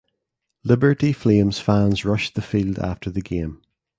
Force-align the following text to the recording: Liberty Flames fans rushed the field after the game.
Liberty 0.63 1.13
Flames 1.13 1.59
fans 1.59 2.03
rushed 2.03 2.33
the 2.33 2.41
field 2.41 2.79
after 2.79 3.11
the 3.11 3.21
game. 3.21 3.61